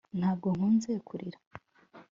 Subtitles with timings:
[0.19, 1.37] ntabwo nkunze kurira